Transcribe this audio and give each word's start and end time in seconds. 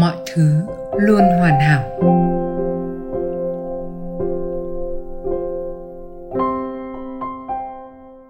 mọi 0.00 0.16
thứ 0.34 0.62
luôn 0.98 1.22
hoàn 1.38 1.60
hảo. 1.60 1.82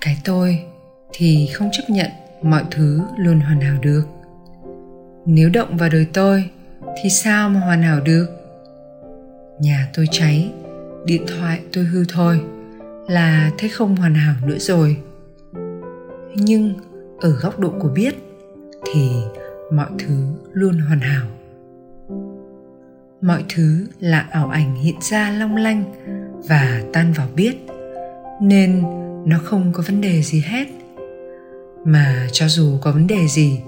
Cái 0.01 0.17
tôi 0.25 0.65
thì 1.13 1.49
không 1.55 1.69
chấp 1.73 1.83
nhận 1.89 2.11
mọi 2.43 2.65
thứ 2.71 3.01
luôn 3.19 3.41
hoàn 3.41 3.61
hảo 3.61 3.77
được. 3.83 4.03
Nếu 5.27 5.51
động 5.55 5.77
vào 5.77 5.89
đời 5.89 6.07
tôi 6.13 6.51
thì 7.03 7.11
sao 7.11 7.49
mà 7.49 7.61
hoàn 7.61 7.83
hảo 7.83 8.01
được? 8.05 8.27
Nhà 9.61 9.89
tôi 9.95 10.07
cháy, 10.11 10.53
điện 11.05 11.25
thoại 11.27 11.61
tôi 11.73 11.85
hư 11.85 12.05
thôi, 12.09 12.41
là 13.09 13.51
thấy 13.59 13.69
không 13.69 13.97
hoàn 13.97 14.15
hảo 14.15 14.35
nữa 14.47 14.59
rồi. 14.59 14.97
Nhưng 16.35 16.75
ở 17.21 17.31
góc 17.31 17.59
độ 17.59 17.73
của 17.81 17.89
biết 17.89 18.15
thì 18.93 19.11
mọi 19.73 19.89
thứ 19.99 20.15
luôn 20.53 20.79
hoàn 20.79 21.01
hảo 21.01 21.27
mọi 23.23 23.45
thứ 23.49 23.87
là 24.01 24.27
ảo 24.31 24.49
ảnh 24.49 24.75
hiện 24.75 24.95
ra 25.11 25.31
long 25.31 25.57
lanh 25.57 25.85
và 26.49 26.83
tan 26.93 27.13
vào 27.13 27.29
biết, 27.37 27.67
nên 28.41 28.83
nó 29.27 29.39
không 29.45 29.73
có 29.73 29.83
vấn 29.87 30.01
đề 30.01 30.23
gì 30.23 30.43
hết. 30.47 30.69
Mà 31.85 32.29
cho 32.33 32.49
dù 32.49 32.79
có 32.81 32.93
vấn 32.93 33.07
đề 33.07 33.27
gì, 33.29 33.61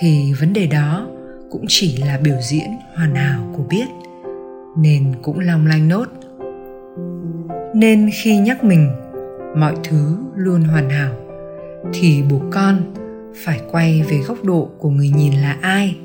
thì 0.00 0.32
vấn 0.40 0.52
đề 0.52 0.66
đó 0.66 1.08
cũng 1.50 1.64
chỉ 1.68 1.96
là 1.96 2.18
biểu 2.18 2.36
diễn 2.50 2.66
hoàn 2.94 3.14
hảo 3.14 3.54
của 3.56 3.62
biết, 3.62 3.86
nên 4.76 5.14
cũng 5.22 5.38
long 5.38 5.66
lanh 5.66 5.88
nốt. 5.88 6.06
Nên 7.74 8.10
khi 8.22 8.36
nhắc 8.38 8.64
mình 8.64 8.90
mọi 9.56 9.74
thứ 9.84 10.16
luôn 10.34 10.62
hoàn 10.62 10.90
hảo, 10.90 11.14
thì 11.92 12.22
buộc 12.22 12.42
con 12.50 12.94
phải 13.44 13.60
quay 13.70 14.02
về 14.02 14.18
góc 14.18 14.44
độ 14.44 14.70
của 14.78 14.90
người 14.90 15.10
nhìn 15.10 15.32
là 15.32 15.56
ai 15.60 15.96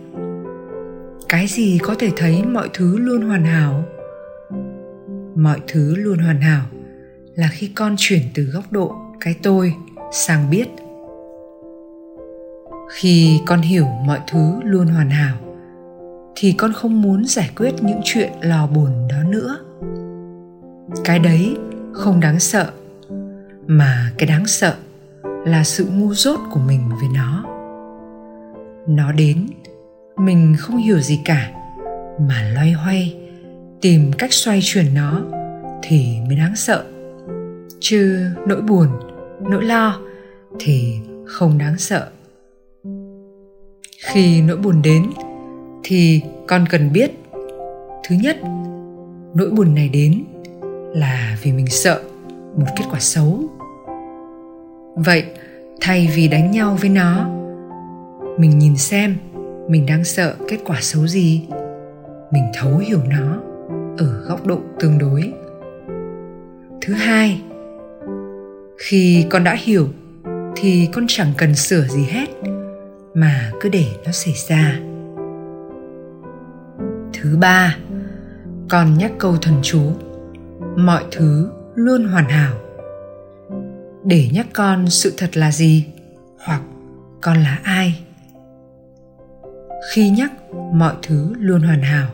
cái 1.30 1.48
gì 1.48 1.80
có 1.84 1.96
thể 2.00 2.12
thấy 2.16 2.44
mọi 2.44 2.70
thứ 2.74 2.98
luôn 2.98 3.22
hoàn 3.22 3.46
hảo? 3.46 3.84
Mọi 5.36 5.60
thứ 5.68 5.96
luôn 5.96 6.20
hoàn 6.20 6.42
hảo 6.42 6.66
là 7.36 7.48
khi 7.52 7.72
con 7.76 7.96
chuyển 7.98 8.22
từ 8.36 8.44
góc 8.44 8.72
độ 8.72 8.96
cái 9.20 9.36
tôi 9.44 9.74
sang 10.12 10.50
biết. 10.50 10.68
Khi 12.92 13.40
con 13.46 13.62
hiểu 13.62 13.86
mọi 13.86 14.20
thứ 14.32 14.52
luôn 14.64 14.88
hoàn 14.88 15.10
hảo, 15.10 15.38
thì 16.36 16.54
con 16.54 16.74
không 16.74 17.02
muốn 17.02 17.26
giải 17.26 17.50
quyết 17.58 17.74
những 17.82 18.02
chuyện 18.04 18.32
lò 18.42 18.68
buồn 18.68 19.08
đó 19.10 19.24
nữa. 19.30 19.60
Cái 21.04 21.20
đấy 21.20 21.58
không 21.94 22.20
đáng 22.20 22.40
sợ, 22.40 22.72
mà 23.68 24.12
cái 24.18 24.28
đáng 24.28 24.48
sợ 24.48 24.76
là 25.46 25.64
sự 25.64 25.86
ngu 25.86 26.14
dốt 26.14 26.40
của 26.52 26.60
mình 26.60 26.90
với 26.90 27.10
nó. 27.16 27.44
Nó 28.88 29.12
đến 29.12 29.48
mình 30.18 30.56
không 30.60 30.78
hiểu 30.78 31.00
gì 31.00 31.20
cả, 31.26 31.52
mà 32.20 32.52
loay 32.54 32.72
hoay, 32.72 33.16
tìm 33.82 34.12
cách 34.18 34.34
xoay 34.34 34.60
chuyển 34.64 34.94
nó 34.94 35.22
thì 35.84 36.18
mới 36.28 36.36
đáng 36.36 36.56
sợ. 36.56 36.86
Chứ 37.80 38.26
nỗi 38.48 38.62
buồn, 38.62 38.88
nỗi 39.50 39.64
lo 39.64 40.00
thì 40.60 41.00
không 41.26 41.58
đáng 41.58 41.78
sợ. 41.78 42.08
Khi 44.06 44.42
nỗi 44.42 44.58
buồn 44.58 44.82
đến 44.82 45.10
thì 45.84 46.22
con 46.48 46.66
cần 46.70 46.94
biết, 46.94 47.12
thứ 48.04 48.16
nhất, 48.16 48.38
nỗi 49.34 49.50
buồn 49.52 49.76
này 49.76 49.90
đến 49.90 50.24
là 50.94 51.38
vì 51.44 51.52
mình 51.52 51.68
sợ 51.68 52.02
một 52.56 52.66
kết 52.76 52.86
quả 52.92 53.00
xấu. 53.00 53.44
Vậy 54.96 55.24
thay 55.82 56.10
vì 56.16 56.28
đánh 56.28 56.52
nhau 56.52 56.78
với 56.82 56.90
nó, 56.90 57.30
mình 58.38 58.60
nhìn 58.60 58.78
xem 58.78 59.16
mình 59.70 59.86
đang 59.86 60.04
sợ 60.04 60.36
kết 60.48 60.58
quả 60.66 60.78
xấu 60.82 61.08
gì? 61.08 61.48
Mình 62.32 62.44
thấu 62.54 62.78
hiểu 62.78 63.00
nó 63.10 63.42
ở 63.98 64.24
góc 64.28 64.46
độ 64.46 64.60
tương 64.80 64.98
đối. 64.98 65.34
Thứ 66.82 66.94
hai, 66.94 67.42
khi 68.78 69.26
con 69.30 69.44
đã 69.44 69.56
hiểu 69.60 69.88
thì 70.56 70.90
con 70.94 71.06
chẳng 71.08 71.34
cần 71.38 71.56
sửa 71.56 71.84
gì 71.84 72.04
hết 72.04 72.28
mà 73.14 73.52
cứ 73.62 73.70
để 73.70 73.86
nó 74.06 74.12
xảy 74.12 74.34
ra. 74.48 74.80
Thứ 77.14 77.38
ba, 77.38 77.78
con 78.70 78.98
nhắc 78.98 79.12
câu 79.20 79.38
thần 79.38 79.56
chú, 79.62 79.82
mọi 80.76 81.04
thứ 81.12 81.50
luôn 81.76 82.06
hoàn 82.06 82.30
hảo. 82.30 82.54
Để 84.04 84.30
nhắc 84.34 84.48
con 84.54 84.90
sự 84.90 85.14
thật 85.18 85.38
là 85.38 85.52
gì 85.52 85.86
hoặc 86.40 86.62
con 87.22 87.38
là 87.38 87.60
ai? 87.64 88.07
Khi 89.92 90.10
nhắc 90.10 90.32
mọi 90.74 90.94
thứ 91.02 91.34
luôn 91.40 91.62
hoàn 91.62 91.82
hảo, 91.82 92.08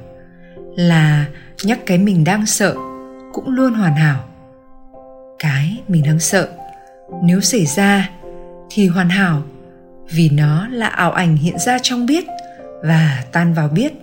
là 0.75 1.25
nhắc 1.63 1.79
cái 1.85 1.97
mình 1.97 2.23
đang 2.23 2.45
sợ 2.45 2.75
cũng 3.33 3.49
luôn 3.49 3.73
hoàn 3.73 3.95
hảo. 3.95 4.23
Cái 5.39 5.81
mình 5.87 6.03
đang 6.05 6.19
sợ, 6.19 6.49
nếu 7.23 7.41
xảy 7.41 7.65
ra 7.65 8.09
thì 8.69 8.87
hoàn 8.87 9.09
hảo 9.09 9.43
vì 10.11 10.29
nó 10.29 10.67
là 10.67 10.87
ảo 10.87 11.11
ảnh 11.11 11.37
hiện 11.37 11.59
ra 11.59 11.77
trong 11.81 12.05
biết 12.05 12.25
và 12.83 13.23
tan 13.31 13.53
vào 13.53 13.67
biết. 13.67 13.93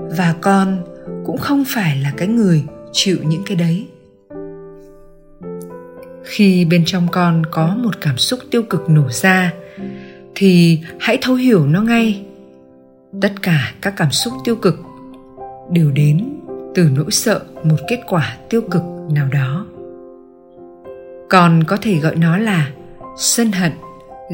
Và 0.00 0.34
con 0.40 0.84
cũng 1.26 1.38
không 1.38 1.64
phải 1.68 1.96
là 1.96 2.12
cái 2.16 2.28
người 2.28 2.64
chịu 2.92 3.18
những 3.22 3.42
cái 3.46 3.56
đấy. 3.56 3.88
Khi 6.24 6.64
bên 6.64 6.82
trong 6.86 7.08
con 7.08 7.42
có 7.50 7.76
một 7.78 8.00
cảm 8.00 8.18
xúc 8.18 8.40
tiêu 8.50 8.62
cực 8.62 8.90
nổ 8.90 9.10
ra 9.10 9.52
thì 10.34 10.80
hãy 11.00 11.18
thấu 11.22 11.34
hiểu 11.34 11.66
nó 11.66 11.82
ngay 11.82 12.24
tất 13.20 13.32
cả 13.42 13.72
các 13.80 13.94
cảm 13.96 14.10
xúc 14.10 14.32
tiêu 14.44 14.56
cực 14.56 14.78
đều 15.70 15.90
đến 15.90 16.40
từ 16.74 16.90
nỗi 16.94 17.10
sợ 17.10 17.40
một 17.64 17.76
kết 17.88 18.00
quả 18.06 18.36
tiêu 18.50 18.62
cực 18.70 18.82
nào 19.10 19.28
đó. 19.32 19.66
Còn 21.30 21.64
có 21.64 21.76
thể 21.82 21.94
gọi 21.96 22.16
nó 22.16 22.38
là 22.38 22.70
sân 23.16 23.52
hận, 23.52 23.72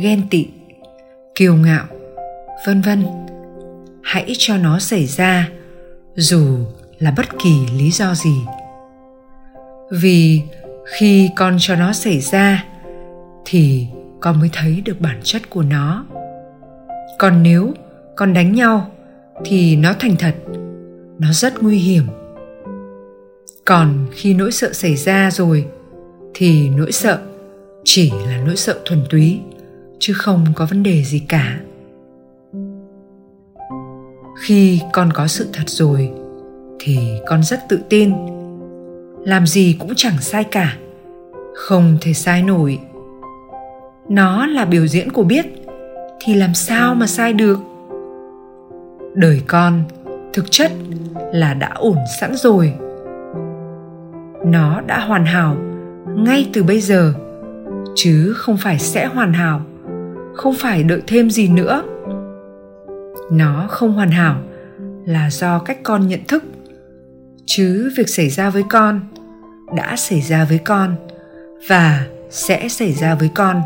ghen 0.03 0.29
tị, 0.31 0.49
kiêu 1.35 1.55
ngạo, 1.55 1.85
vân 2.67 2.81
vân. 2.81 3.05
Hãy 4.03 4.33
cho 4.39 4.57
nó 4.57 4.79
xảy 4.79 5.07
ra, 5.07 5.49
dù 6.15 6.59
là 6.99 7.15
bất 7.17 7.27
kỳ 7.43 7.67
lý 7.79 7.91
do 7.91 8.15
gì. 8.15 8.35
Vì 9.91 10.43
khi 10.99 11.31
con 11.37 11.57
cho 11.61 11.77
nó 11.77 11.93
xảy 11.93 12.21
ra, 12.21 12.65
thì 13.45 13.87
con 14.21 14.41
mới 14.41 14.51
thấy 14.53 14.83
được 14.85 15.01
bản 15.01 15.21
chất 15.23 15.51
của 15.51 15.63
nó. 15.63 16.07
Còn 17.19 17.43
nếu 17.43 17.75
con 18.21 18.33
đánh 18.33 18.55
nhau 18.55 18.91
thì 19.45 19.77
nó 19.77 19.95
thành 19.99 20.17
thật. 20.19 20.35
Nó 21.19 21.33
rất 21.33 21.63
nguy 21.63 21.79
hiểm. 21.79 22.03
Còn 23.65 24.07
khi 24.13 24.35
nỗi 24.35 24.53
sợ 24.53 24.73
xảy 24.73 24.97
ra 24.97 25.31
rồi 25.31 25.67
thì 26.35 26.69
nỗi 26.69 26.93
sợ 26.93 27.21
chỉ 27.85 28.11
là 28.27 28.43
nỗi 28.47 28.57
sợ 28.57 28.81
thuần 28.85 29.01
túy, 29.11 29.41
chứ 29.99 30.13
không 30.17 30.47
có 30.55 30.67
vấn 30.67 30.83
đề 30.83 31.03
gì 31.03 31.19
cả. 31.19 31.61
Khi 34.41 34.81
con 34.93 35.13
có 35.13 35.27
sự 35.27 35.49
thật 35.53 35.69
rồi 35.69 36.11
thì 36.79 36.99
con 37.27 37.43
rất 37.43 37.61
tự 37.69 37.81
tin. 37.89 38.13
Làm 39.25 39.47
gì 39.47 39.77
cũng 39.79 39.93
chẳng 39.97 40.21
sai 40.21 40.45
cả, 40.45 40.77
không 41.55 41.99
thể 42.01 42.13
sai 42.13 42.43
nổi. 42.43 42.79
Nó 44.09 44.47
là 44.47 44.65
biểu 44.65 44.87
diễn 44.87 45.13
của 45.13 45.25
biết, 45.25 45.47
thì 46.21 46.35
làm 46.35 46.55
sao 46.55 46.95
mà 46.95 47.07
sai 47.07 47.33
được? 47.33 47.59
Đời 49.15 49.43
con, 49.47 49.83
thực 50.33 50.51
chất 50.51 50.73
là 51.33 51.55
đã 51.55 51.71
ổn 51.75 51.97
sẵn 52.21 52.37
rồi. 52.37 52.75
Nó 54.45 54.81
đã 54.81 55.01
hoàn 55.01 55.25
hảo 55.25 55.57
ngay 56.17 56.51
từ 56.53 56.63
bây 56.63 56.81
giờ, 56.81 57.13
chứ 57.95 58.33
không 58.37 58.57
phải 58.57 58.79
sẽ 58.79 59.07
hoàn 59.07 59.33
hảo, 59.33 59.61
không 60.35 60.55
phải 60.59 60.83
đợi 60.83 61.03
thêm 61.07 61.31
gì 61.31 61.49
nữa. 61.49 61.83
Nó 63.33 63.67
không 63.69 63.93
hoàn 63.93 64.11
hảo 64.11 64.37
là 65.05 65.31
do 65.31 65.59
cách 65.59 65.79
con 65.83 66.09
nhận 66.09 66.21
thức, 66.29 66.45
chứ 67.47 67.93
việc 67.97 68.09
xảy 68.09 68.29
ra 68.29 68.51
với 68.51 68.65
con 68.71 69.01
đã 69.77 69.97
xảy 69.97 70.21
ra 70.21 70.45
với 70.45 70.59
con 70.59 70.95
và 71.69 72.07
sẽ 72.31 72.69
xảy 72.69 72.93
ra 72.93 73.15
với 73.15 73.31
con 73.35 73.63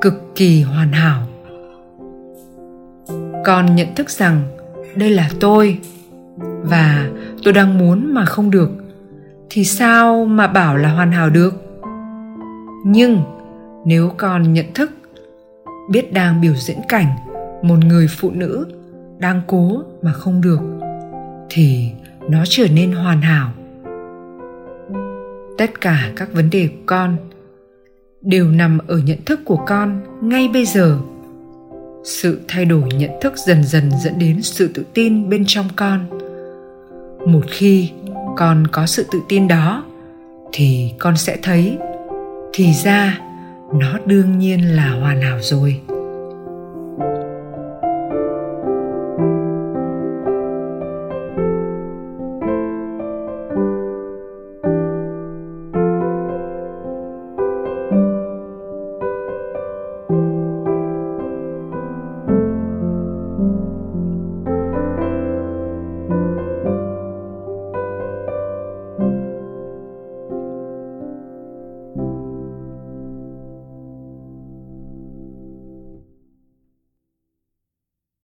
cực 0.00 0.14
kỳ 0.34 0.62
hoàn 0.62 0.92
hảo. 0.92 1.22
Con 3.44 3.76
nhận 3.76 3.94
thức 3.94 4.10
rằng 4.10 4.42
đây 4.94 5.10
là 5.10 5.30
tôi. 5.40 5.78
Và 6.62 7.10
tôi 7.44 7.52
đang 7.52 7.78
muốn 7.78 8.14
mà 8.14 8.24
không 8.24 8.50
được. 8.50 8.70
Thì 9.50 9.64
sao 9.64 10.24
mà 10.24 10.46
bảo 10.46 10.76
là 10.76 10.88
hoàn 10.88 11.12
hảo 11.12 11.30
được? 11.30 11.54
Nhưng 12.86 13.22
nếu 13.84 14.12
con 14.16 14.52
nhận 14.52 14.66
thức, 14.74 14.90
biết 15.90 16.12
đang 16.12 16.40
biểu 16.40 16.54
diễn 16.54 16.78
cảnh 16.88 17.06
một 17.62 17.78
người 17.78 18.06
phụ 18.08 18.30
nữ 18.30 18.66
đang 19.18 19.40
cố 19.46 19.82
mà 20.02 20.12
không 20.12 20.40
được, 20.40 20.60
thì 21.50 21.90
nó 22.28 22.44
trở 22.46 22.66
nên 22.74 22.92
hoàn 22.92 23.20
hảo. 23.20 23.50
Tất 25.58 25.80
cả 25.80 26.10
các 26.16 26.32
vấn 26.32 26.50
đề 26.50 26.68
của 26.68 26.82
con 26.86 27.16
đều 28.20 28.50
nằm 28.50 28.78
ở 28.86 28.98
nhận 28.98 29.18
thức 29.26 29.40
của 29.44 29.58
con 29.66 30.00
ngay 30.22 30.48
bây 30.52 30.66
giờ 30.66 30.98
sự 32.08 32.40
thay 32.48 32.64
đổi 32.64 32.88
nhận 32.94 33.10
thức 33.20 33.32
dần 33.46 33.64
dần 33.64 33.90
dẫn 34.04 34.18
đến 34.18 34.42
sự 34.42 34.70
tự 34.74 34.84
tin 34.94 35.30
bên 35.30 35.44
trong 35.46 35.68
con. 35.76 36.06
Một 37.26 37.44
khi 37.48 37.90
con 38.36 38.66
có 38.66 38.86
sự 38.86 39.06
tự 39.12 39.20
tin 39.28 39.48
đó, 39.48 39.84
thì 40.52 40.92
con 40.98 41.16
sẽ 41.16 41.36
thấy, 41.42 41.78
thì 42.52 42.72
ra, 42.84 43.18
nó 43.74 43.98
đương 44.06 44.38
nhiên 44.38 44.76
là 44.76 44.90
hoàn 44.90 45.20
hảo 45.20 45.38
rồi. 45.42 45.80